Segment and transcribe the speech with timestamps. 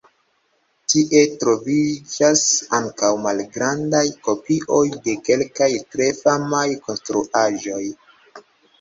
[0.93, 2.41] Tie troviĝas
[2.79, 7.83] ankaŭ malgrandaj kopioj de kelkaj tre famaj konstruaĵoj.